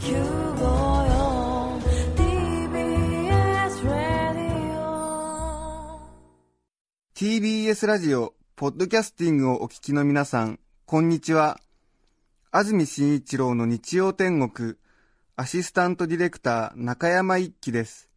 [0.00, 0.16] TBS
[3.86, 6.00] ラディオ
[7.14, 11.60] TBS ラジオ、ポッドキャスティングをお聞きの皆さん、こんにちは。
[12.50, 14.76] 安住紳一郎の日曜天国、
[15.36, 18.08] アシスタントディレクター中山一輝です。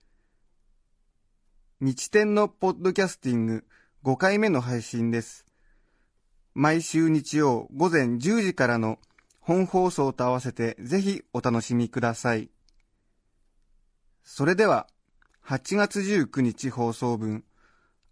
[1.82, 3.66] 日天のポッドキャスティング
[4.06, 5.46] 5回目の配信です。
[6.54, 9.00] 毎週日曜午前10時からの
[9.46, 12.50] 本放送と合わせてぜひお楽しみください。
[14.24, 14.88] それでは、
[15.46, 17.44] 8月19日放送分、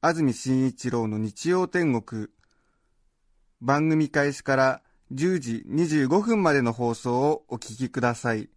[0.01, 2.27] 安住紳一郎の日曜天国
[3.61, 4.81] 番組開始から
[5.13, 8.49] 10時25分までの放送をお聞きください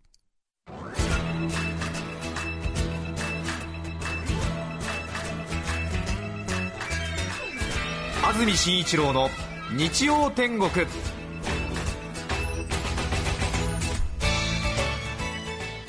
[8.26, 9.28] 安住紳一郎の
[9.76, 10.70] 日曜天国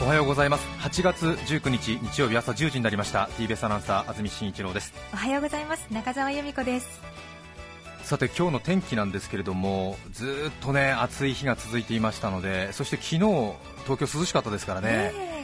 [0.05, 0.68] おはようございます。
[0.82, 3.28] 8月19日日曜日朝10時になりました。
[3.39, 4.94] TBS アナウンサー安住紳一郎です。
[5.11, 5.88] おはようございます。
[5.89, 7.02] 中澤由美子です。
[8.03, 13.17] さて今日の天気なんですけれどもずーっとね暑い日が続いていましたのでそして昨日
[13.88, 14.89] 東京涼しかったですからね。
[14.89, 15.36] ね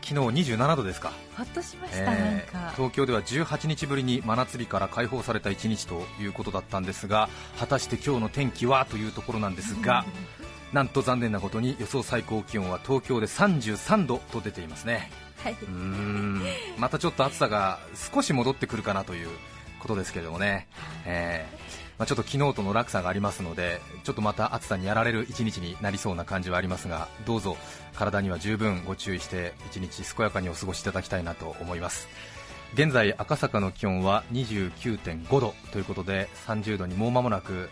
[0.00, 1.12] 昨日27度ですか。
[1.34, 2.72] えほっとしました、えーなんか。
[2.76, 7.28] 東京では18日ぶりに真夏日から解放された1日ということだったんですが
[7.58, 10.06] 果たして今日の天気はというところなんですが
[10.72, 15.10] なんと残念なことに予想最高気温は東京で33度と出ていますね。
[15.42, 15.52] はい。
[15.52, 16.42] うーん。
[16.78, 17.78] またちょっと暑さが
[18.12, 19.28] 少し戻ってくるかなという
[19.80, 20.68] ことですけれどもね、
[21.04, 21.80] えー。
[22.00, 27.58] まあ、ちょっと昨日との落差がありますのでちょっとまた暑さにやられる一日になりそうな感じはありますがどうぞ
[27.94, 32.08] 体には十分ご注意して一日健やかにお過ごしいただきたいなと思います。
[32.72, 37.68] 現在赤坂の気温は29.5度ということで30度にもう間もなく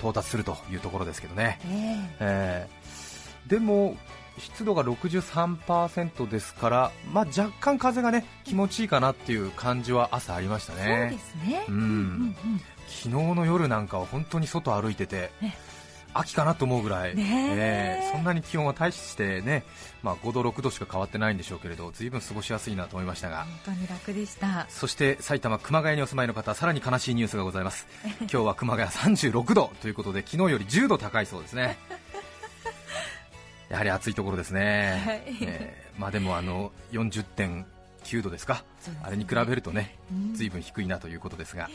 [0.00, 2.68] 到達するというところですけどね、ねえ。
[2.72, 3.96] ーでも
[4.38, 11.64] 湿度が63%ですから、まあ、若干風がね気持ちいいかなっていう感じは朝ありましたえそうねですね。
[11.68, 11.74] うん。
[11.74, 12.36] うんうん。
[12.88, 15.56] 昨日の夜なんかは本当に外歩いててね
[16.18, 18.00] 秋かなと思うぐらい、ねえ。
[18.02, 19.62] えーそんなに気温は大してね、
[20.02, 23.44] まあ、5度、6度しか変わってないんでしょうけれど随分過ごしやすいなと思いましたが。
[23.44, 24.66] 本当に楽でした。
[24.70, 27.86] そして埼玉熊谷にお住まいの方さらに悲しいニュースがございます。
[28.20, 31.76] 今日は熊谷36度ということで昨日より10度高いそうですね。
[33.68, 35.22] やはり暑いところですね、はい。
[35.42, 37.64] えーまあ、でもあの40.9
[38.22, 38.64] 度ですか。
[38.80, 39.00] すね。
[39.02, 40.34] あれに比べるとねうん。
[40.34, 41.68] 随分低いなということですが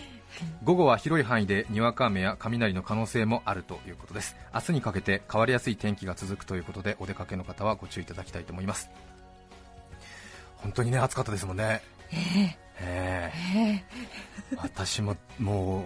[0.64, 4.36] 午後は広い範囲でにわか雨や雷の可能性もあるということです。
[4.53, 8.90] 明日にかけて変わりやすい天気が続くということでお出かけの方はご注意いただきたいと思います。
[10.58, 11.81] 本当にね暑かったですもんね。
[12.14, 13.58] えええ。
[13.58, 13.84] え
[14.58, 15.84] 私ももう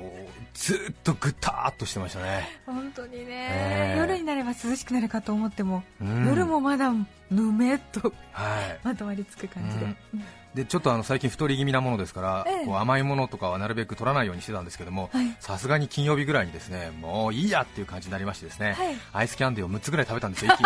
[0.53, 2.47] ずっとぐたーっとしてましたね。
[2.65, 3.99] 本当にね、ええ。
[3.99, 6.25] 夜になれば涼しくなるかと思っても、うん。
[6.27, 6.91] 夜もまだ
[7.29, 8.79] ぬめっとはい。
[8.83, 10.23] まとわりつく感じで、うん。
[10.55, 12.65] でちょっとあの最近太り気味なものですから、ええ。
[12.65, 15.35] こう甘いものとかはなるべく取らないようにしてたんですけどもはい。
[15.39, 18.95] さすがに金曜日ぐらいにですねもういいやっていう感じになりましてですね、はい。
[19.13, 20.65] アイスキャンディーを6つぐらい食べたんですよ一気に。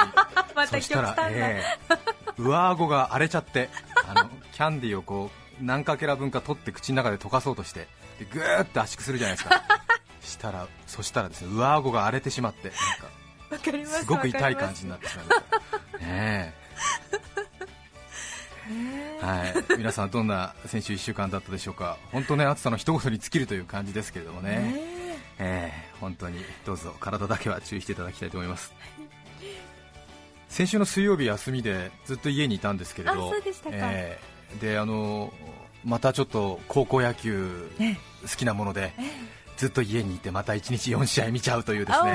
[0.55, 1.97] ま たそしたらええ。
[2.37, 3.69] 上顎が荒れちゃって
[4.07, 7.87] あのキャンディーをこう何かけら分か取って口の中で溶かそうとして
[8.19, 9.63] でぐーって圧縮するじゃないですか。
[10.21, 12.71] したらそしたらですね上顎が荒れてしまって
[13.49, 16.59] なんかすすごく痛い感じになってしまいました
[19.21, 21.97] はい、皆さんどんな先週1週間だったでしょうか。
[22.11, 24.49] 本当ね暑さの一言に尽きるという感じですけれどもね。
[24.51, 25.09] ねえ。
[25.39, 28.73] え本当にどうぞ体だけは注意していただきたいと思います。
[30.47, 33.75] 先週の水曜日休みでずっと家にいたんですけれどあそうでしたか。
[33.75, 34.19] え
[34.55, 34.55] え。
[34.61, 35.33] であの
[35.85, 38.93] またちょっと高校野球ね好きなもので
[39.57, 42.11] ずっと家にいてまた1日4試合見ちゃうというですね、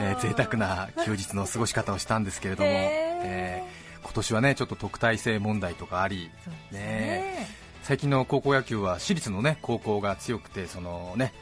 [0.00, 6.30] えー贅沢な休日の過ごし方をしたんですけれども、えー今年はねちょっと特待生問題とかあり
[6.72, 7.46] ね。
[7.82, 11.32] 最近の高校野球は私立のね高校が強くてそのね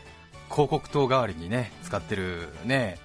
[0.50, 2.98] 広告塔代わりにね使ってるね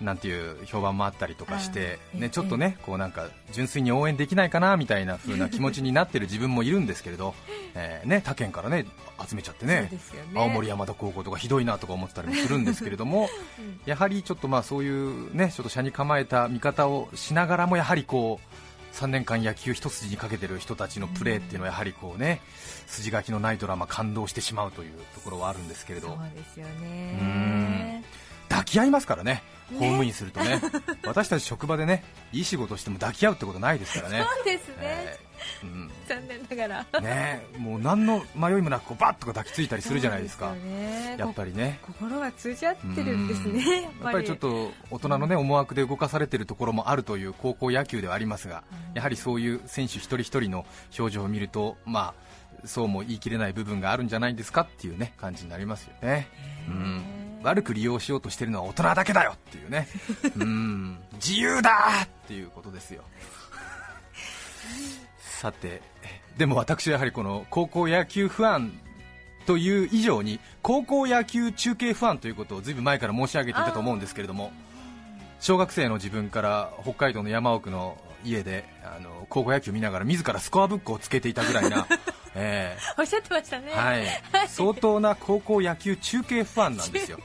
[0.00, 7.34] なんていう評判もあったりとかしてねちょっとねこうなんか純粋に応援できないかなみたいな風な気持ちになってる自分もいるんですけれど、
[7.74, 8.86] えーね他県からね
[9.28, 9.90] 集めちゃってね
[10.34, 13.28] 青森山田高校とかひどいなとか思ってたりもするんですけれども
[13.58, 13.80] うん。
[13.86, 22.40] やはりちょっとまあそういうねちょっと車に構えた見方をしながらもやはりこう3年間野球一筋にかけてる人たちのプレーっていうのはやはりこうね
[22.86, 26.08] 筋書きのないドラマ感動してしまうというところはあるんですけど。
[26.08, 26.82] そうですようん。
[26.82, 28.04] ね
[28.48, 30.60] 抱き合いますからね、公務員するとね、
[31.06, 32.02] 私たち職場でね
[32.32, 34.24] いい仕事しても抱き合うってことないですからね。
[34.24, 35.28] そうですね、えー
[35.62, 35.90] うん。
[36.06, 37.00] 残念ながら。
[37.00, 40.48] ねもう何の迷いもなくこうバッとか抱きついたりするじゃないですか。
[40.48, 41.16] そう、よね。
[41.18, 41.78] やっぱりね。
[41.82, 48.64] こ心が通じ合ってるんですねやっやっぱりちょっと大人の、ね、思惑で動かされているところもあるという高校野球ではありますが、
[48.94, 50.66] やはりそういう選手一人一人の
[50.98, 52.28] 表情を見ると、まあ、
[52.64, 56.28] そうも言い切れない部分があるんじゃないですかっていう、ね、感じになりますよね、
[56.68, 59.88] うん、悪く利用しようとしてるのは大人だけだよっていうね、
[60.36, 61.70] うん、自由だ
[62.04, 63.02] っていうことですよ。
[65.20, 65.82] さて、
[66.36, 68.80] でも私はやはりこの高校野球ファン
[69.46, 74.52] という以上に高校野球中継ファンということをずいぶん前から申し上げていたと思うんですけれども
[75.40, 81.86] 小学生の自分から北海道の山奥の家であの高校野球見ながら自らスコアブックをつけていたぐらいな、
[82.38, 83.72] えおっしゃってましたね。
[83.72, 87.18] ーはい、相当な高校野球中継ファンなんですよ。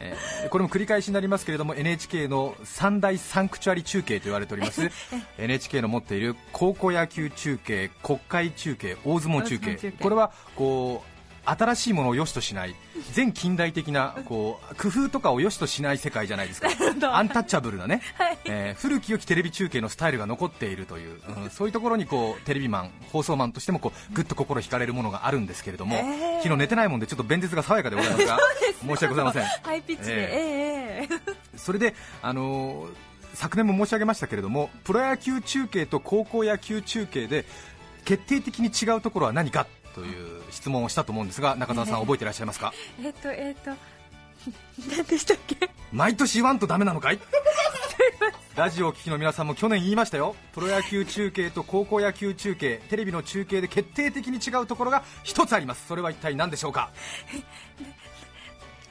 [0.00, 4.90] えーこれも繰り返しになりますけれども NHK の三大サンクチュアリ中継と言われております。
[5.38, 9.92] NHK の持っている高校野球中継、国会中継、大相撲中継。
[9.92, 11.12] これはこう
[11.44, 12.76] 新しいものを良しとしない
[13.12, 16.68] 全近代的なこう工夫とかを良しとしない世界じゃないですか。
[16.98, 17.14] ど。
[17.14, 26.36] アンタッチャブルなね、はいえー古き良きテレビ中継のスタイルが残っているという、うんそういうところにこうテレビマン、放送マンとしてもこうぐっと心惹かれるものがあるんですけれども、えー。
[26.42, 28.38] 昨日寝てないもんでちょっと弁舌が爽やかでございますが
[28.82, 29.44] 申し訳ございません。
[29.44, 31.16] ハイピッチで、ええええ
[31.54, 32.90] えそれで、あのー
[33.34, 37.46] 昨年も申し上げましたけれどもプロ野球中継と高校野球中継で
[38.04, 42.74] 決定的に違うところは何かという質問をしたと思うんですが中澤さん、覚えていらっしゃいますか？
[43.02, 43.70] えっとえっと
[44.88, 45.70] 何でしたっけ？
[45.92, 47.18] 毎年言わんとダメなのかい？
[48.54, 50.36] ラジオをお聞きの皆さんも去年言いましたよ。
[50.52, 55.86] プロ野球中継と高校野球中継テレビの中継で決定的に違うところが一つあります。
[55.86, 56.90] それは一体何でしょうか？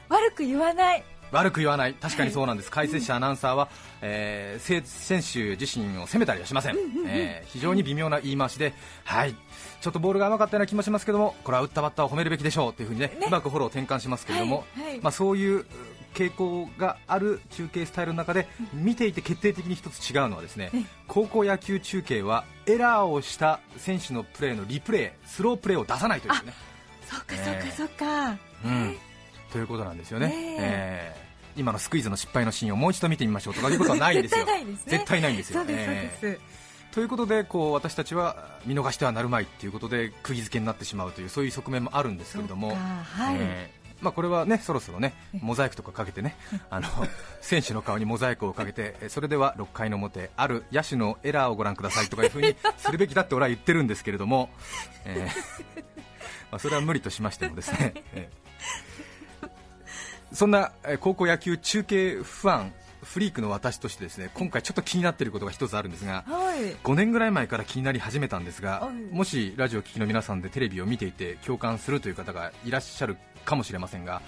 [0.08, 3.68] 悪く言わない悪く言わない、確かにそうなんです、解説者、アナウンサーは、
[4.00, 6.76] えーせ選手自身を責めたりはしません、
[7.06, 8.72] えー非常に微妙な言い回しで、
[9.04, 9.34] はい、
[9.80, 15.00] ちょっとボールが甘かったような気もしますけども、これは打ったバッターを褒めるべきでしょうというふうにね、うまくフォローを転換しますけれども、はいはい。
[15.00, 15.66] まあ、そういう
[16.14, 20.70] 傾向がある中継スタイルの中で、見ていて決定的に一つ違うのはですね、
[21.08, 26.52] 高校野球中継はエラーをした選手のプレーのリプレイ、スロープレーを出さないというね。
[27.08, 28.96] そっかええそっかそっか、うん、
[29.52, 30.56] ということなんですよね、ねえ。
[30.60, 31.21] えー
[31.56, 34.46] 今のスクイズの失敗のシーンをもう一度見てみましょうとかいうことはないんですよ。
[34.86, 35.64] 絶対ないですね。
[35.64, 36.38] 絶対ないんですよ。
[36.92, 42.68] ということでこう私たちは見逃してはなるまいということで釘付けになってしまうというそういう側面もあるんですけれども。
[42.68, 43.36] はい。
[43.38, 46.36] えーまあ、これはねそろそろねモザイクとかかけてね
[46.70, 46.88] あの
[47.40, 54.50] 選手の顔にモザイクをかけてえーそれでは6回の表ある野手のエラーをご覧くださいとかいうふうに するべきだって俺は言ってるんですけれども、
[55.04, 55.84] えー
[56.50, 58.41] まあ、それは無理としましてもですね、えー
[60.32, 66.74] そんなえー高校野球中継ファンフリークの私としてですね今回ちょっと気になっていることが一つあるんですがはい。
[66.84, 69.14] 5年ぐらい前から気になり始めたんですがはい。
[69.14, 74.22] もしラジオを聴きの皆さんでテレビを見ていて共感するという方がいらっしゃるかもしれませんが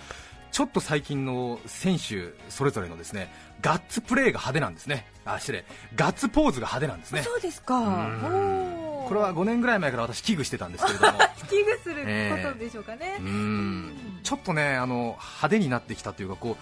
[0.50, 3.28] ちょっと最近の選手それぞれのですね
[3.60, 5.06] ガッツプレーが派手なんですね。
[5.24, 5.64] あ失礼。
[5.96, 7.22] ガッツポーズが派手なんですね。
[7.22, 11.18] そうですかこれは5年ぐらい前から私危惧してたんですけれども。
[11.48, 14.20] 危惧することでしょうかね、うーん。
[14.22, 16.56] ちょっとねあの派手になってきたというかこ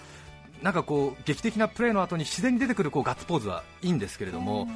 [0.61, 4.69] うなんかこう劇的なプレーの後に自然に出てくるこうガッツポーズはいいんですけれども、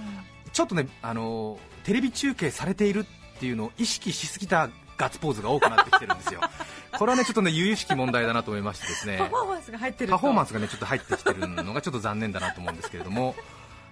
[0.52, 3.06] ちょっとねあのテレビ中継されている
[3.36, 6.42] っていうのを意識しすぎたガッツポーズが多くなってきてるんですよ。
[6.98, 9.18] これはねちょっとね由々しき問題だなと思いましてですね。
[9.18, 10.16] パフォーマンスが入ってると。
[10.16, 13.36] パフォーマンスがねちょっと入ってきてるのがちょっと残念だなと思うんですけれども。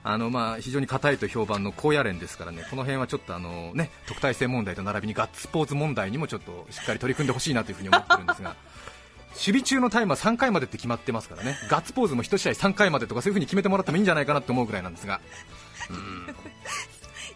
[0.08, 2.64] あのまあ非常に硬いと評判の高野連ですからね。
[2.70, 8.56] この辺はちょっとあのね特待生問題と並びにガッツポーズ問題にもちょっとしっかり取り組んでほしいなというふうに思ってるんですが
[9.34, 11.58] 守備中のタイムは3回までって決まってますからね。
[11.70, 15.20] ガッツポーズも1試合3回までとかそういうふうに決めてもらってもいいんじゃないかなと思うぐらいなんですが。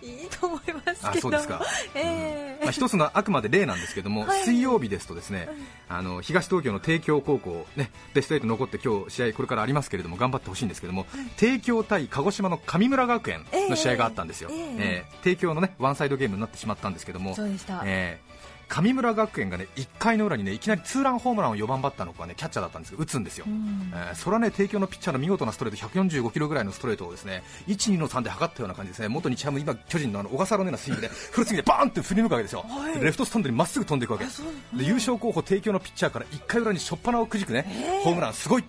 [0.01, 1.21] いいと思いますあけど。
[1.21, 1.61] そうですか。
[1.95, 2.63] ええ。
[2.63, 4.43] まあ、一つのあくまで例なんですけども、はい。
[4.43, 5.49] 水曜日ですとですね、
[5.87, 11.05] あの東東京の帝京高校、ね、ベスト8残って今日試合これからありますけれども頑張ってほしいんですけども、
[11.37, 14.75] 帝京対鹿児島の神村学園の試合があったんですよ、ええ。
[14.79, 17.81] えー帝京のねワンサイドゲームになってしまったんですけども、そうでした。
[17.85, 18.38] えー
[18.69, 23.91] 神村学園がね1回の裏にねいきなりツーランホームランを4番バッターの子がねキャッチャーだったんですけど打つんですよ、うん。
[23.93, 27.43] えーそれはね帝京のピッチャーの見事なストレート145キロぐらいのストレートをですね。
[27.67, 29.07] 1、2の3で測ったような感じですね。
[29.07, 32.93] 元日ハム今巨人のあの小笠原のようなスイングでフルスイングでバーンって振り抜くわけですよ、はい。
[32.93, 34.25] でレフトスタンドにまっすぐ飛んでいくわけ。
[34.25, 38.33] で優勝候補帝京のピッチャーから1回裏に初っ端をくじくね、ホームラン。
[38.33, 38.63] すごい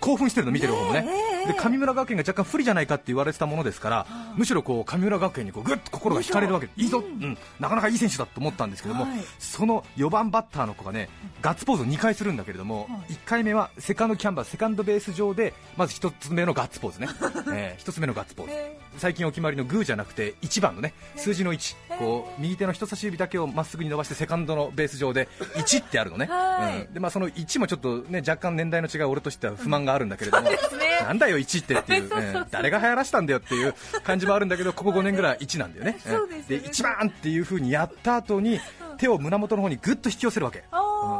[0.00, 1.06] 興奮してるの見てる方もね、
[1.48, 6.68] で神村学園が若干不利じゃないかって言われてたものですから、むしろこう神村学園にこうぐっと心が惹かれるわけ。
[6.76, 7.36] いいぞ、うん。
[7.58, 9.20] なかなかいい選手だと思ったんですけども、はい。
[9.38, 11.08] その4番バッターの子がね
[11.40, 13.12] ガッツポーズを2回するんだけれども、はい。
[13.14, 17.08] 1回目はセカンドキャンバス、セカンドベース上でまず1つ目のガッツポーズね、
[17.52, 18.52] え1つ目のガッツポーズ。
[18.54, 26.82] え最近お決まりのグーじゃなくて1番のね数字の1、こう右手の人差し指だけをまっすぐに伸ばしてセカンドのベース上で1ってあるのね、はい。
[26.82, 26.94] うん。
[26.94, 31.00] でまあ、その1もちょっと、ね、若干年代の違う俺としては不満があるんだけれども、すね。
[31.02, 36.44] なんだよ1ってっていう、 えー誰が流行らしたんだよっていう感じもあるんだけどここ5年ぐらい1なんだよね、 ですよね。
[36.48, 38.60] で1番っていう風にやった後に
[38.98, 40.64] 手を胸元の方にぐっと引き寄せるわけ、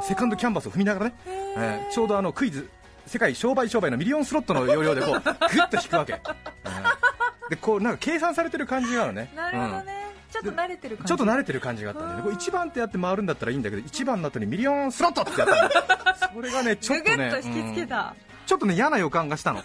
[0.03, 2.69] セカンドキャンバスを踏みながらね、えーちょうどあのクイズ
[3.07, 6.21] 世界商売商売のミリオンスロットの要領でこう ぐっと引くわけ、うん
[7.49, 9.33] でこうなんか計算されてる感じがあるね。
[9.35, 11.09] なるほどね、ちょっと慣れてる感じ。
[11.09, 18.15] ちょっと慣れてる感じがあったんで、ね、これ1番ってやって回るんだったらいいんだけど1番の後にミリオンスロットってやったそれがねちょっぐぐとねっと引きつけた、
[18.49, 19.63] ちょっとね嫌な予感がしたの、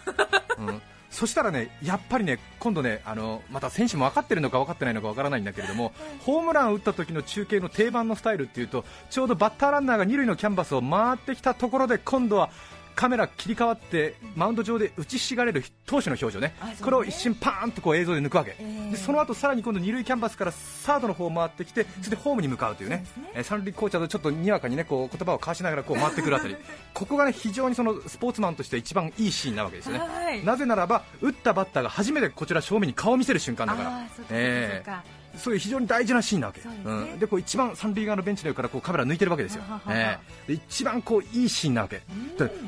[0.59, 12.49] うん、そしたらねやっぱりね今度ねあのまた選手も分かってるのか分かってないのか分からないんだけれどもホームランを打った時の中継の定番のスタイルっていうとちょうどバッターランナーが二塁のキャンバスを回ってきたところで今度は
[12.95, 16.55] カメラ切り替わってマウンド上で打ちひしがれる投手の表情ね。
[16.63, 16.77] ね。
[16.81, 23.05] これを一瞬パーンとこう映像で抜くわけ、えでその後さらに今度二塁キャンバスからサードの方を回ってきてそれでホームに向かうというね。
[23.13, 23.31] そうね。
[23.35, 26.55] えー三塁コーチャーとちょっとにわかにねこう言葉を交わしながらこう 回ってくるあたり。
[26.93, 34.07] ここがね非常にそのスポーツマンとして一番いいシーンなわけですよね、はいなぜならば打ったバッターが初めてこちら正面に顔を見せる瞬間だから。
[34.29, 36.59] えーそういう非常に大事なシーンなわけ。
[36.59, 37.15] ですね。
[37.15, 39.63] ん、でこう一番三塁側のベンチの上からこうカメラ抜いてるわけですよ。
[39.89, 40.17] え。
[40.45, 42.01] ーで一番こういいシーンなわけ。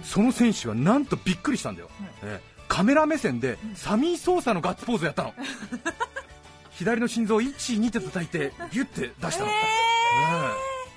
[0.04, 1.90] その選手はなんとびっくりしたんだよ、
[2.24, 2.42] え。
[2.42, 5.34] ーカメラ目線でサミー・ソーサのガッツポーズやったの。
[6.72, 9.54] 左の心臓を1、2って叩いてギュッて出したの、え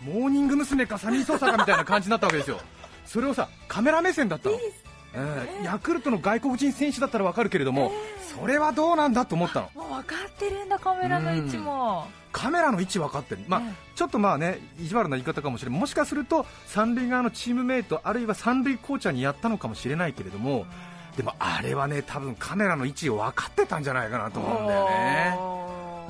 [0.04, 0.86] えモーニング娘。
[0.86, 2.60] かサミー・ソーサかみたいな感じになったわけですよ。
[3.04, 4.56] それをさカメラ目線だったの
[5.14, 7.92] ええヤクルトの外国人選手だったらわかるけれども、
[8.38, 9.70] それはどうなんだと思ったの。
[9.74, 13.72] もう分かってるんだカメラの位置も、カメラの位置分かってる、まあええ。
[13.94, 20.66] ちょっとまあね意地悪な言い方かもしれない、もしかすると三塁側のチームメイト、あるいは三塁コーチャーにやったのかもしれないけれども、
[21.16, 25.36] でもあれはね多分カメラの位置を分かってたんじゃないかなと思うんだよね。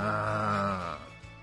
[0.01, 0.99] あ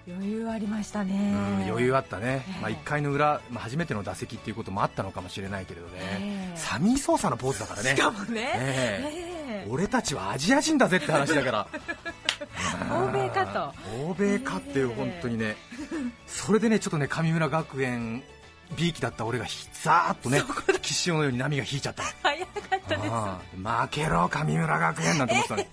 [0.08, 1.14] 余裕ありましたーね。
[1.62, 2.62] うん余裕あったね、ええ。
[2.62, 6.58] まあ、1回の裏、まあ、初めての打席っていうこともあったのかもしれないけれどね、ええ。
[6.58, 7.96] サミー・ソーサのポーズだからね。
[7.96, 9.64] し、かもね、え。
[9.64, 9.68] ええ。
[9.70, 11.68] 俺たちはアジア人だぜって話だから。
[12.92, 13.74] 欧米かと。
[14.10, 15.56] 欧米かっていう本当にね。
[16.28, 18.24] それでねちょっとね神村学園
[18.76, 20.42] B 期だった俺がひざーっとね
[20.82, 22.10] 岸潮のように波が引いちゃったの。
[22.22, 23.10] 早かったです。
[23.58, 25.70] 負けろ神村学園なんて思ってたね、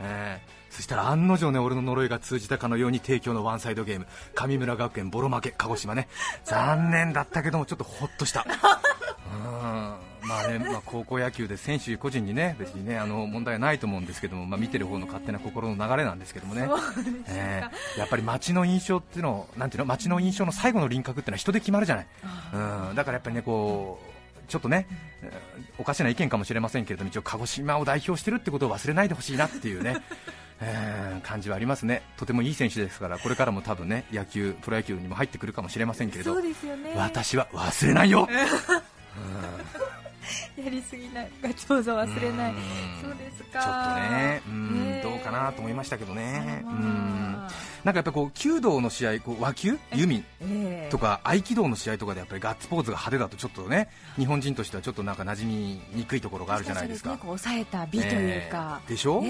[0.00, 4.06] ええそしたら案の定ね俺の呪いが通じたかのように提供のワンサイドゲーム。
[4.34, 6.08] 神村学園ボロ負け鹿児島ね。
[6.44, 8.44] 残念だったけどもちょっとほっとした。
[9.32, 10.28] うん。
[10.28, 16.68] まあね、まあ、高校野球で選手個人にね別にねあの問題はないと思うんですけども、まあ、見てる方の勝手な心の流れなんですけどもね、
[17.28, 17.62] え
[17.96, 17.98] え。
[18.00, 19.86] やっぱり街の印象っていうのなんていうの？
[19.86, 22.06] 街の印象の最後の輪郭っていうのは人で決まるじゃない、
[22.52, 24.88] うん、だからやっぱりねこうちょっとね、
[25.22, 29.96] えーおかしな意見かもしれませんけれども一応鹿児島を代表してるってことを忘れないでほしいなっていうね
[30.60, 32.02] えー感じはありますね。
[32.16, 36.92] とてもいい選手ですからこれからも多分ね野球プロ野球にも入ってくるかもしれませんけれどそうですよね。
[36.96, 38.28] 私は忘れないよ。
[40.56, 41.30] やりすぎない。
[41.42, 42.52] ガチポーズは忘れない。
[42.52, 42.58] うん。
[43.02, 43.60] そうですか。
[43.60, 44.42] ちょっとね。
[44.46, 44.84] うん。
[44.84, 46.62] ねえどうかなと思いましたけどね。
[46.64, 47.50] うんまあ。
[47.84, 49.78] なんかやっぱこう弓道の試合こう和球？
[49.94, 50.24] 弓？
[50.40, 50.88] ええ。
[50.90, 57.10] とか合気道の試合とかでやっぱりガッツポーズが派手だとちょっとね日本人としてはちょっとなんか馴染みにくいところがあるじゃないですか。
[57.10, 57.20] すね。
[57.24, 59.22] 抑えた美というか、えーでしょ、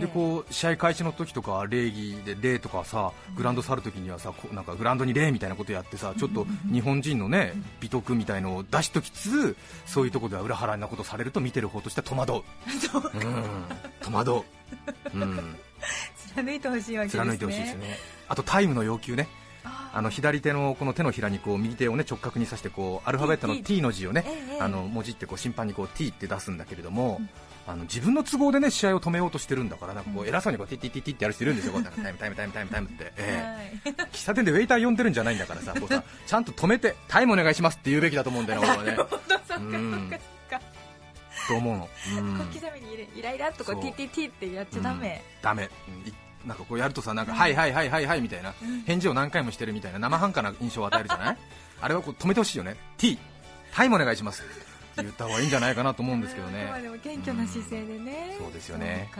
[0.00, 9.56] でこう試合開始の時とかは礼儀で礼とかさグラウンド去る時にはさこうなんかグラウンドに礼みたいなことやってさちょっと日本人のね美徳みたいのを出しときつつ
[9.86, 12.42] そういうところでは裏腹なことされると見てる方としては戸惑う、
[13.14, 13.44] うん、
[14.02, 14.55] 戸惑う、
[15.14, 15.56] うん、
[16.34, 17.24] 貫いてほしいわけですね。
[17.24, 17.96] 貫いてほしいですね。
[18.28, 19.28] あとタイムの要求ね。
[19.64, 27.20] ああの左手のこの手のひらにこう右手をね直角に刺してこうアルファベットの T T の字をねええあの文字ってこう審判にこう T って出すんだけれども、
[27.66, 33.90] あの自分の都合でね試合を止めようとしてるんだからなんかこう偉そうにこうティッティッティッティってやる人いるんですよ、こうタイムタイムタイムタイムタイムって、 ええ。
[33.90, 39.06] はい喫茶店でウェイター呼んでるんじゃないんだからさこうさ ちゃんと止めてタイムお願いしますって言うべきだと思うんだよね、俺は
[39.58, 40.20] ね。
[41.48, 41.88] と思うの、
[42.18, 42.38] うん。
[42.52, 46.08] 小刻みにイライライラっとこうそう TTT ってやっちゃダメ、ダメ、うん。
[46.08, 46.14] い
[46.46, 48.54] なんかこうやるとさなんか、はいはいはいはいはいみたいな。
[48.86, 51.36] 返事を何回もしてるみたいな生半可な印象を与えるじゃない？
[51.82, 52.76] あれはこう止めてほしいよね。
[52.98, 53.18] T
[53.74, 54.42] タイムお願いします。
[54.42, 54.46] っ
[54.98, 56.64] て言った方がいいんじゃないかなと思うんですけどね。
[56.70, 59.10] まあでも謙虚な姿勢でね、そうですよね。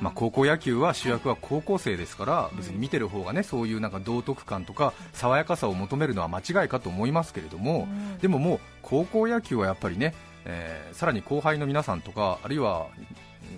[0.00, 8.18] まあ、高校野球は主役は高校生ですから別に見てる方がねそういうなんか道徳感とか爽やかさを求めるのは間違いかと思いますけれどもうん。
[8.18, 10.14] でももう高校野球はやっぱりね、
[10.50, 12.88] えーさらに後輩の皆さんとかあるいは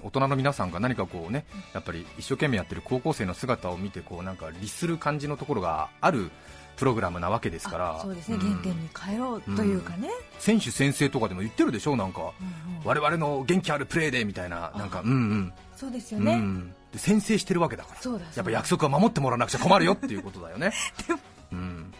[0.05, 1.45] 大人の皆さんが何かこうね
[1.75, 6.31] やっぱり一生懸命やってる高校生の姿を見てこうなんか律する感じのところがある
[6.77, 7.97] プログラムなわけですから。
[7.97, 8.41] あそうですね、ん。
[8.41, 10.09] 原点に帰ろうというかね、
[10.39, 12.27] 選手先生とかでも言ってるでしょなんか、うん。
[12.27, 15.03] うん我々の元気あるプレーでみたいななんか。
[15.05, 15.53] うんうん。
[15.77, 16.75] そうですよね、うん。
[16.93, 18.01] で先制してるわけだから。
[18.01, 18.37] そうだそうだ。
[18.37, 20.73] やっぱ約束は守ってもらわなくちゃ困るよっていうことだよね。
[21.53, 21.93] うん。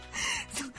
[0.51, 0.72] そう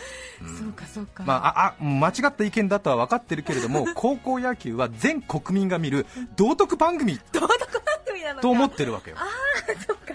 [0.72, 7.20] かそうか、まあ、ああ間違った意見だとは分かってるけれども 高校野球は全国民が見る道徳番組。
[7.32, 8.42] 道徳番組なのか。
[8.42, 9.16] と思ってるわけよ。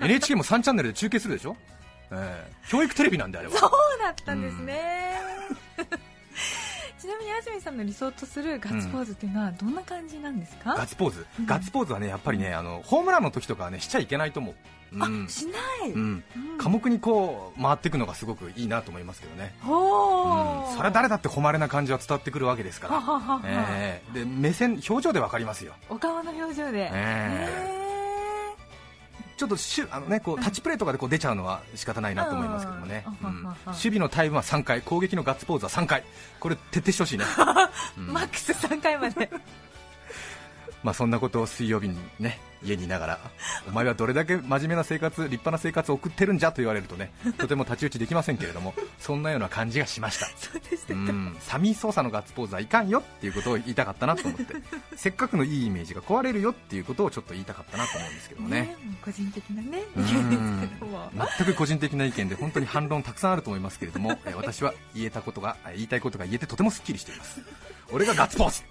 [0.02, 1.58] NHK も3チャンネルで中継するでしょ、
[2.12, 2.54] ええ。
[2.70, 3.58] 教育テレビなんであれは。
[3.58, 3.72] そう
[4.02, 5.20] だったんですね、
[5.50, 5.69] ち
[7.10, 11.46] なみに安住さんの理想とするガッツポーズっていうのはどんな感じなんですか、ガッツポーズ、うん。
[11.46, 15.26] ガッツポーズはねやっぱりねあのホームランの時とかはねしちゃいけないと思う、うん。
[15.26, 16.58] あしない、うん、うん。
[16.58, 23.42] 科目にこう回っていくのがすごくいいなと思いますけどね、うん、それは誰だって誉れな感じは伝わってくるわけですから、はははは。
[23.46, 24.20] ええ。
[24.20, 25.74] で目線表情で分かりますよ。
[25.90, 27.79] お顔の表情で、えへ
[29.40, 36.04] ちょっとしゅあの、ね、こうタッチプレーとかでこう出ちゃうのは仕方ないなと思いますけどもね、うん守備のタイムは3回攻撃のガッツポーズは3回。
[36.42, 37.24] これ徹底してほしいね、
[37.96, 39.30] マックス3回まで
[40.84, 43.20] まあ、そんなことを水曜日にね家にいながら
[43.68, 50.26] お前はどれだけ真面目な生活立派な生活を送ってるんじゃと言われるとねとても太刀打ちできませんけれども そんなような感じがしました。
[50.38, 51.38] そうでしたか、うん。
[51.40, 54.56] サミー・ソーサのガッツポーズはいかんよっていうことを言いたかったなと思って
[54.96, 58.62] せっかくのいいイメージが壊れるよっていうことをちょっと言いたかったなと思うんですけどもね。
[58.62, 61.12] ね個人的なねう意見んですけども。
[61.38, 67.42] 全く個人的な意見で本当に反論たくさんあると思いますけれどもえー私は言えたことがえー言いたいことが言えてとてもすっきりしています
[67.92, 68.64] 俺がガッツポーズ。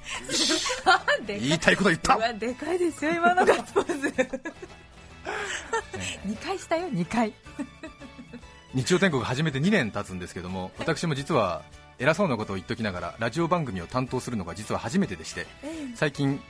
[1.26, 2.32] で言いたいこと言った。
[2.34, 4.08] でかいですよ今のガッツポーズ。
[6.26, 7.32] 2回したよ2回。
[8.75, 11.62] 日曜天国始めて2年経つんですけども私も実は
[11.98, 15.46] 偉そうなことを言っときながらラジオ番組を担当するのが実は初めてでして
[15.94, 16.40] 最近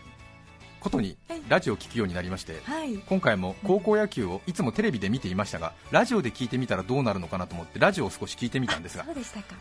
[0.80, 1.16] ことに
[1.49, 2.97] ラジオを聞くようになりましてはい。
[2.97, 9.04] 今回も高校野球をいつもテレビで見ていましたがラジオで聞いてみたらどうなるのかなと思ってラジオを少し聞いてみたんですが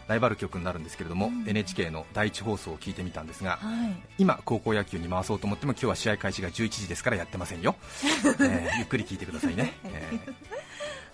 [0.08, 1.48] ライバル局になるんですけれども、うん。
[1.48, 3.96] NHK の第一放送を聞いてみたんですがはい。
[4.18, 7.76] 今高校野球に回そうと思っても今日は試合開始が11時ですからやってませんよ、
[8.40, 10.34] えーゆっくり聞いてくださいね、 えー。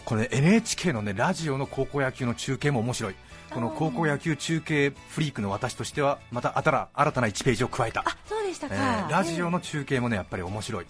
[0.06, 3.16] これ NHK のねラジオの高校野球の中継も面白い
[3.54, 10.86] この高校野球中継フリークの私としてはまた新た新たな1ページを加えた、あそうでしたか、えーラジオの中継もねやっぱり面白い。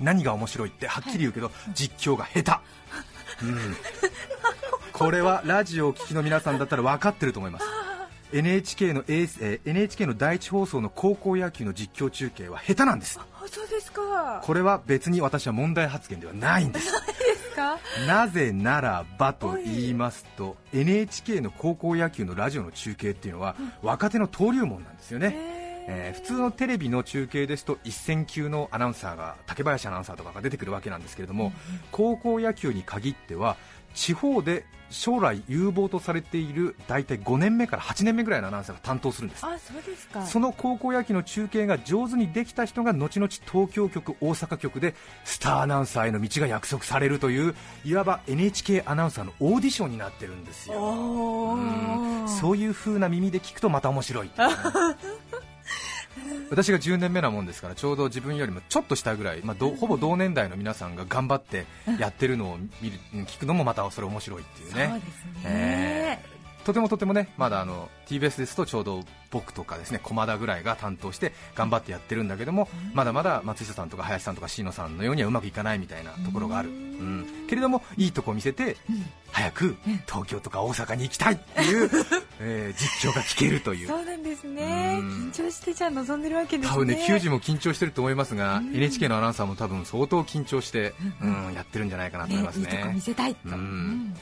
[0.00, 2.60] 何が面白いってはっきり言うけど、実況が下
[3.40, 3.76] 手、うん、
[4.92, 7.66] これはラジオをお聞きの皆さんだったら分かってると思います。
[8.32, 13.18] NHK の、えー NHK の第一放送の高校野球の実況中継は下手なんです。
[13.18, 14.42] あそうですか。
[14.44, 16.92] これは別に私は問題発言ではないんです
[17.58, 17.78] か？
[18.06, 31.50] なぜならばと言いますと NHK の高校野球のラジオの中継っていうのは若手の登竜門なんですよね、えー普通のテレビの中継ですと一戦級のアナウンサーが竹林アナウンサーとかが出てくるわけなんですけれども、
[31.92, 33.56] 高校野球に限っては
[33.94, 39.44] 地方で将来有望とされている大体5年目から8年目ぐらいのアナウンサーが担当するんです。
[39.44, 40.24] あそうですか。
[40.24, 51.58] その高校野球の中継が上手にできた人が後々東京局、大阪局でスターアナウンサーへの道が約束されるといういわば NHK アナウンサーのオーディションになってるんですよ。
[52.26, 54.30] そういう風な耳で聞くとまた面白い
[56.50, 61.66] 私が10年目なもんですからちょうど自分よりもちょっと下ぐらい、まあ、どほぼ同年代の皆さんが頑張って
[61.98, 64.88] やってるのを見る聞くのもまたそれ面白いっていうね。
[64.90, 65.97] そうですね、えー
[66.68, 77.26] とてもとてもねまだあの TBS ですとちょうど僕とかですね駒田ぐらいが担当して頑張ってやってるんだけども、まだまだ松下さんとか林さんとか椎野さんのようにはうまくいかないみたいなところがある、うん。
[77.48, 78.76] けれどもいいとこを見せて、
[79.32, 79.76] 早く
[80.06, 81.90] 東京とか大阪に行きたいっていう、
[82.40, 83.88] えー実況が聞けるという。
[83.88, 84.98] そうなんですね。
[85.00, 85.30] うん。
[85.30, 86.74] 緊張してじゃあ望んでるわけですね。
[86.74, 88.74] 多分ね球児も緊張してると思いますが、うん。
[88.76, 93.54] NHK のアナウンサーも多分相当緊張して、うんやってるんじゃないかなと思いますねいいとこ見せたいと、うん。
[93.54, 94.14] うん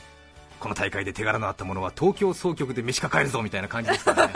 [0.67, 4.33] この大会で手柄のあったものは東京総局で飯抱えるぞみたいな感じですからね。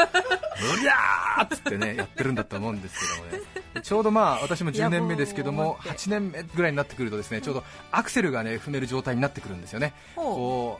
[0.77, 3.83] うりゃーっつってねやってるんだと思うんですけどもね。
[3.83, 9.93] ちょうどまあ私も10年目ですけどもいやもう8年目ぐらいになってくるとですねちょうどアクセルがね踏める状態になってくるんですよね。
[10.15, 10.79] こ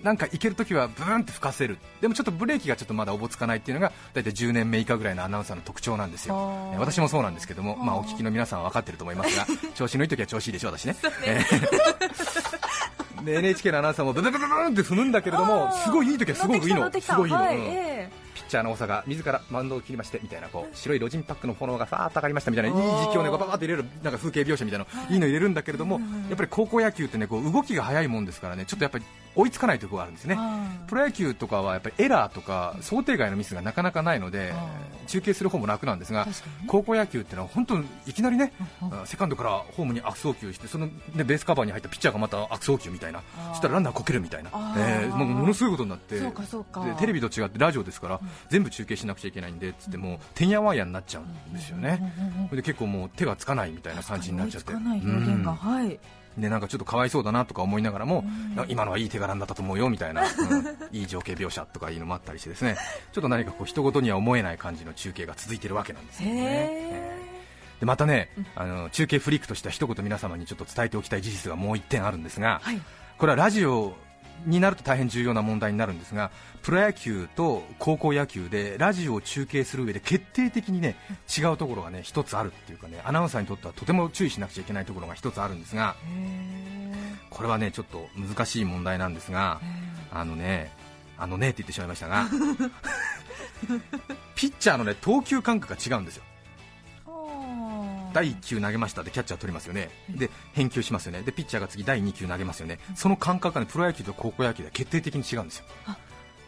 [0.00, 1.78] うなんか行けるときはブーンって吹かせる。
[2.00, 6.36] でもちょっとブレーキがちょっとまだおぼつかないっていうのが大体10年目以下ぐらいのアナウンサーの特徴なんですよ。
[6.78, 10.94] 私もそうなんですけども、まあ、お聞きの皆さんは分かってると思いますが 調子のいい時は調子いいでしょ私ね。
[11.24, 12.72] えー
[13.24, 30.38] で NHK のアナウンサーもブブブブブンって踏むんだけれどもすごいいい時はすごくいいのすごいいいの、はいうんえピッチャーの長が自らマウンドを切りましてみたいなこう白いロジンパックの炎がさーっと上がりましたみたいないい実況をねバババって入れるなんか風景描写みたいなのいいの入れるんだけれどもやっぱり高校野球ってねこう動きが速いもんですからねちょっとやっぱり追いつかないところがあるんですね。
[30.86, 34.68] プロ野球とかはやっぱりエラーとか想定外のミスがなかなかないのであ
[35.06, 36.26] 中継する方も楽なんですが
[36.66, 38.52] 高校野球っていうのは本当にいきなりね
[39.04, 43.22] セカンドからホームに悪送球してその、ね、ベースカバーに入ったピッチャーがまた悪送球みたいな。
[43.50, 46.84] そしたらランナーこけるみたいな、えーもうものすごいことになってそうかそうか。
[46.84, 52.12] でテレビと違ってラジオですから、全部中継しなくちゃいけないんでつってもうてんやわんやになっちゃうんですよね、
[52.52, 54.72] で結構もう手がつかないみたいな感じになっちゃって
[56.38, 58.24] でなんかちょっとかわいそうだなとか思いながらも、
[58.56, 58.66] うん。
[58.68, 60.28] 今のはいい手柄だったと思うよみたいな、うん
[60.92, 62.76] いい情景描写とかいうのもあったりしてですね。
[63.12, 66.34] ちょっと何かこう人事には思えない感じの中継が続いてるわけなんですよね。
[66.38, 67.22] へ
[67.80, 72.80] でまたね、あの中継フリークとしては一言皆様にちょっと伝えておきたい事実がもう一点あるんですが、ーはい。
[73.18, 73.94] これはラジオ
[74.46, 76.30] になると大変重要な問題になるんですが
[76.62, 80.96] プロ野球と高校野球でラジオを中継する上で決定的にね
[81.36, 86.92] 違うところがね一つあるっていうかねアナウンサーにとってはとても注意しなくちゃいけないところが一つあるんですがへ
[87.30, 89.60] これはねちょっと難しい問題なんですが
[90.12, 90.70] あのね
[91.18, 92.26] あのねって言ってしまいましたが
[94.34, 96.24] ピッチャーのね投球感覚が違うんですよ
[98.12, 101.22] 第1球投げましたでキャッチャー取りますよね、で返球しますよね。
[101.22, 105.96] でピッチャーが次第2球投げますよね、その感覚が、ね、プロ野球と高校野球では決定的に違うんですよ、あ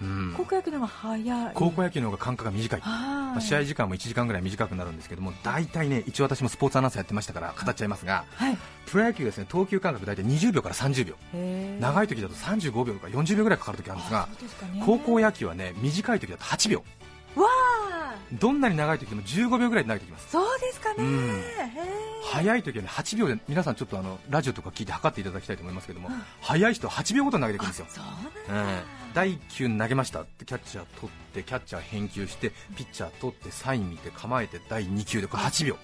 [0.02, 1.50] うん、高校野球の方が早い。
[1.54, 8.58] 高校野球の方が間隔が短い、あまあ、試合時間も1時間ぐらい短くなるんですけども、大体ね一応私もスポーツアナウンサーやってましたから語っちゃいますが、はい。
[8.86, 11.14] プロ野球ですね投球間隔大体20秒から30秒、
[11.80, 14.28] 長い時だと35秒とか40秒ぐらいかかる時あるんですが
[14.74, 14.82] ね。
[14.84, 16.84] 高校野球はね短い時だと8秒、
[18.32, 20.28] どんなに長い時でも15秒ぐらいで投げてきます。
[20.30, 20.96] そうですかね。
[20.98, 21.42] うん。
[22.24, 27.86] 早い時はね8秒で皆さんちょっとあのラジオとか聞いて測っていただきたいと思いますけども、早い人は8秒ごとに投げてくるんですよ。
[28.48, 28.66] うなん
[29.14, 35.76] 第1球投げましたってキャッチャー取ってキャッチャー返球してピッチャー取ってサイン見て構えて第2球でこれ8秒。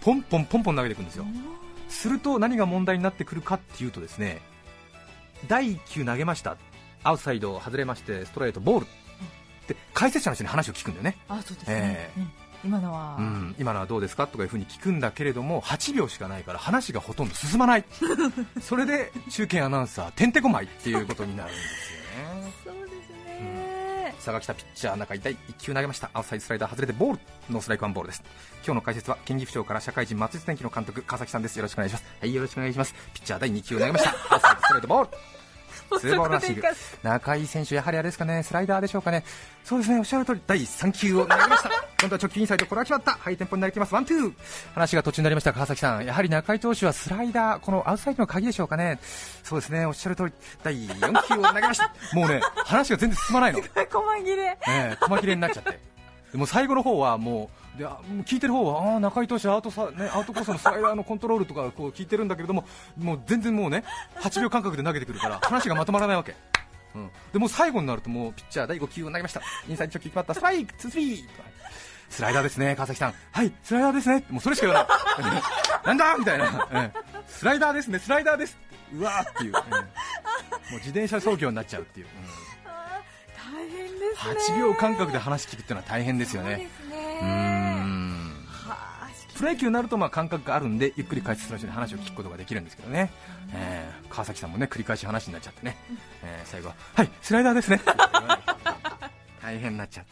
[0.00, 1.26] ポンポンポンポン投げていくんですよ。
[1.88, 4.40] すると何が問題になってくるかっていうとですね
[5.48, 6.56] 第1球投げました。
[7.02, 8.86] アウトサイド外れましてストレートボール
[9.72, 11.16] って解説者の人に話を聞くんだよね。
[11.28, 12.20] あそうですね、ええ。
[12.20, 12.30] うん。
[12.62, 17.84] 今のは、うん、今のはどうですかとかいうふうに聞くんだけれども8秒しかないから話がほとんど進まない。
[18.60, 22.00] それで中堅アナウンサーてんてこまいっていうことになるんですよ
[22.42, 22.52] ね。
[22.64, 26.10] そうですね、佐賀北ピッチャー中第1球投げました。
[26.12, 27.20] アウトサイドスライダー外れてボール。
[27.48, 28.22] ノーストライクワンボールです。
[28.64, 31.56] 今日の解説は県岐阜商から社会人松下電器の監督川崎さんです。
[31.56, 32.04] よろしくお願いします。
[32.20, 32.94] はいよろしくお願いします。
[33.14, 34.10] ピッチャー第2球投げました。
[34.34, 35.39] アウトサイドストレートボール
[35.98, 36.62] ツーボールナッシング
[37.02, 39.24] 中井選手、やはりあれですかねスライダーでしょうかね、
[39.64, 44.32] そうですねおっしゃる通り第3球を投げました、 今度は直球インサイド、これは決まった、ハイテンポに投げています、ワン、ツー、
[44.74, 48.98] 話が途中になりました、川崎さん、やはり中井投手はスライダー、このアウトサイドの鍵でしょうかね、
[49.42, 54.42] そうですねおっしゃる通り第4球を投げました、 もうね話が全然進まないの、 細切れ。
[54.42, 55.78] ええ細切れになっちゃって、
[56.32, 62.64] でも最後の方はもう、であもう聞いてる方はあー中井投手アウトさ、ね、アウトコースのスライダーのコントロールとかこう聞いてるんだけれども、
[62.98, 63.84] もう全然もうね
[64.16, 66.34] 8秒間隔で投げてくるから 話がまとまらないわけ。
[66.92, 69.40] うん、でもう最後になるともうピッチャー第5球を投げました。
[69.68, 71.24] インサイド直球決まったストライクツースリー。
[72.08, 73.14] スライダーですね川崎さん。
[73.30, 74.24] はいスライダーですね。
[74.28, 74.86] もうそれしか言わ
[75.20, 75.42] ない。
[75.86, 77.00] なんだみたいな、ええ。
[77.28, 78.58] スライダーですねスライダーです。
[78.92, 79.70] うわーっていう、ええ。
[79.70, 82.50] もう自転車操業になっちゃうっていう、うん。
[83.54, 84.56] 大変ですね。
[84.56, 86.68] 8秒間隔で話聞くっていうのは大変ですよね。
[86.90, 87.49] ね
[89.40, 93.10] プロ野球になるとまあ感覚があるんでゆっくり解説の人に話を聞くことができるんですけどね、
[93.54, 95.76] えー川崎さんもね繰り返し話になっちゃってね、
[96.22, 97.80] えー最後ははいスライダーですね。
[99.40, 100.10] 大変になっちゃって。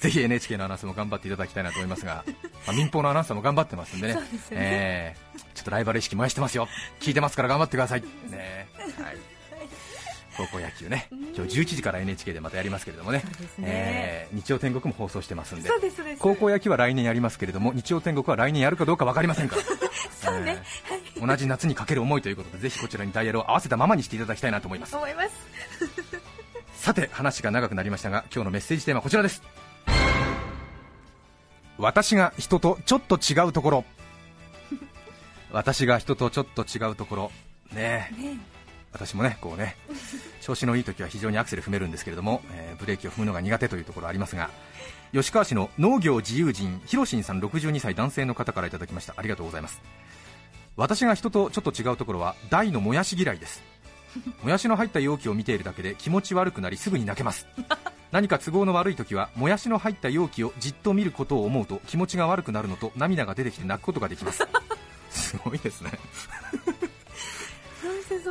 [0.00, 2.24] ぜひ NHK のアナウンスも頑張っていただきたいなと思いますが、
[2.66, 4.14] まあ、民放のアナウンサーも頑張ってますんでね。
[4.14, 4.28] でね。
[4.52, 6.68] えーちょっとライバル意識燃やしてますよ。
[7.00, 8.02] 聞いてますから頑張ってください。
[8.30, 8.68] ね。
[9.02, 9.37] はい
[10.38, 11.08] 高校野球ね。
[11.10, 13.18] 今日11時から NHK でまたやりますけれどもね。
[13.18, 13.24] ね。
[13.58, 15.68] えー日曜天国も放送してますんで。
[15.68, 19.62] で高校野球は来年やりますけれども日曜天国は来年やるかどうか分かりませんから。
[20.22, 20.62] そうね。
[20.92, 24.94] えー同じ夏にかける思いということでぜひこちらにダイヤルを合わせたままにしていただきたいなと思います。
[24.94, 25.30] 思います。
[26.80, 29.42] さて話が長くなりましたが今日のメッセージテーマはこちらです。
[31.78, 33.84] 私が人とちょっと違うところ。
[35.50, 37.32] 私が人とちょっと違うところ。
[37.72, 38.22] ねえ。
[38.22, 38.57] ね
[38.92, 39.76] 私もねこうね
[40.40, 44.50] 調子のいい時は非常にアクセル踏めるんですけれども、えーブレーキを踏むのが苦手というところありますが
[45.12, 49.14] 吉川市の農業自由人ひろしんさん62歳男性の方からいただきました。
[49.16, 49.80] ありがとうございます。
[50.76, 53.62] 私が人とちょっと違うところは大のもやし嫌いです。
[54.42, 57.46] もやしの入った容器を見ているだけで気持ち悪くなりすぐに泣けます。
[58.12, 64.46] 何か都合の悪い時はもやしの入った容器をじっと見ることを思うと気持ちが悪くなるのと涙が出てきて泣くことができます。
[65.10, 65.90] すごいですね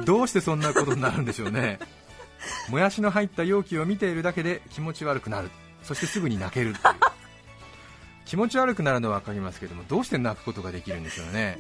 [0.06, 1.80] どうしてそんなことになるんでしょうね。
[2.70, 5.50] もやしの入った容器を見ているだけで気持ち悪くなる。
[5.84, 6.94] そしてすぐに泣けるっていう。
[8.26, 11.32] 気持ち悪くなるのは分かりますけどもどうして泣くことができるんでしょうね。
[11.32, 11.58] ね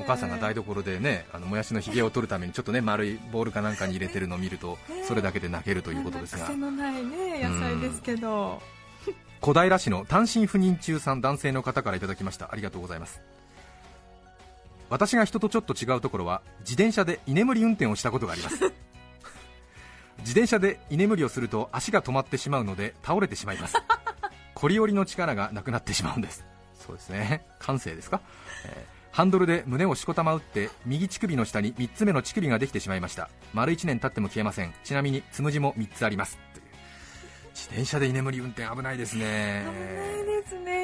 [0.00, 6.44] お母さんが台所でねあのもやしのひげを取るためにちょっとね丸いボールかなんかに入れてるのを見るとそれだけで泣けるということですが。
[6.46, 8.60] 癖のないね野菜ですけど。
[9.40, 12.50] 小平市の単身赴任中さん男性の方からいただきました。
[12.52, 13.20] ありがとうございます
[14.92, 18.56] 私が人とちょっと違うところは自転車で居眠り運転をしたことがあります。
[20.20, 23.76] 自転車で居眠りをすると足が止まってしまうので倒れてしまいます。
[24.54, 26.44] コリオリの力がなくなってしまうんです。
[26.74, 27.46] そうですね。
[27.58, 28.20] 感性ですか、
[28.66, 33.28] えーハンドルで胸をしこたま打って右乳首の下に3つ目の乳首ができてしまいました。
[33.52, 34.72] 丸1年経っても消えません。
[34.84, 36.38] ちなみにつむじも3つあります。
[37.54, 39.66] 自転車で居眠り運転危ないですね。
[39.66, 40.81] 危ないですね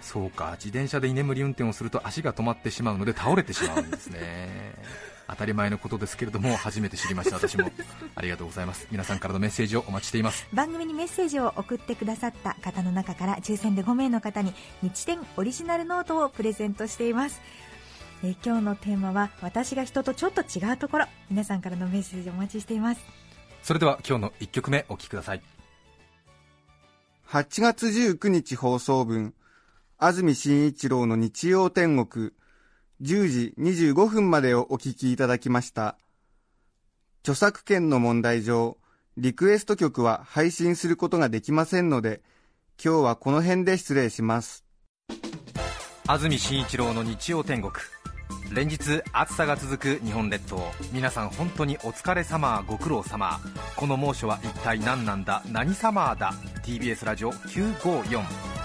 [0.00, 4.74] そうか自転車で居眠り運転をすると足が止まってしまうので倒れてしまうんですね。
[5.28, 7.36] 当たり前のことですけれども初めて知りました。
[7.36, 7.70] 私も
[8.14, 8.86] ありがとうございます。
[8.92, 10.46] 皆さんからのメッセージをお待ちしています。
[10.52, 17.40] 番組にメッセージを送ってくださった方の中から抽選で5名の方に日天オリジナルノートをプレゼントしています。
[18.22, 21.06] えー今日のテーマは私が人とちょっと違うところ。
[21.28, 23.00] 皆さんからのメッセージお待ちしています。
[23.62, 25.42] それでは今日の1曲目お聴きください。
[27.28, 29.34] 8月19日放送分、
[29.98, 32.32] 安住紳一郎の日曜天国、
[33.00, 35.96] 10時25分までをお聞きいただきました。
[37.22, 38.76] 著作権の問題上、
[39.16, 42.20] リクエスト曲は配信することができませんので、
[42.82, 44.66] 今日はこの辺で失礼します。
[46.06, 47.72] 安住紳一郎の日曜天国。
[48.52, 50.60] 連日暑さが続く日本列島。
[50.92, 53.40] 皆さん本当にお疲れ様ご苦労様。
[53.76, 55.42] この猛暑は一体何なんだ？
[55.50, 56.34] 何サマーだ
[56.66, 58.55] TBS ラジオ954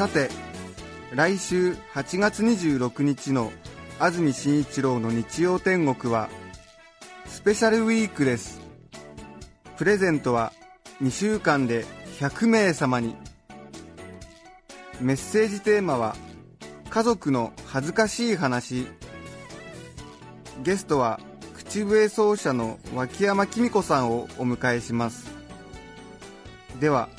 [0.00, 0.30] さて、
[1.14, 3.52] 来週8月26日の
[3.98, 6.30] 安住紳一郎の日曜天国は、
[7.26, 8.62] スペシャルウィークです。
[9.76, 10.54] プレゼントは
[11.02, 11.84] 2週間で
[12.18, 13.14] 100名様に。
[15.02, 16.16] メッセージテーマは、
[16.88, 18.86] 家族の恥ずかしい話。
[20.62, 21.20] ゲストは、
[21.52, 25.26] 口笛奏者の脇山紀美子さんをお迎えします。
[26.80, 27.10] では、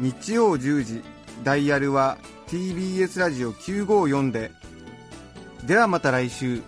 [0.00, 4.50] 日曜10時、ダイヤルは TBS ラジオ954で。
[5.66, 6.62] ではまた来週。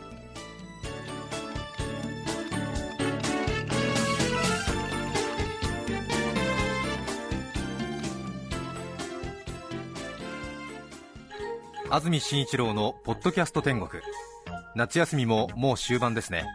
[11.90, 14.02] 安住紳一郎のポッドキャスト天国。
[14.76, 16.46] 夏休みももう終盤ですね。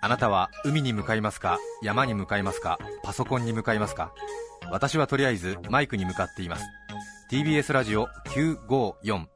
[0.00, 1.58] あなたは海に向かいますか？
[1.82, 2.78] 山に向かいますか？
[3.02, 4.12] パソコンに向かいますか？
[4.70, 6.64] 私はとりあえずマイクに向かっています。
[7.30, 9.28] TBS ラジオ954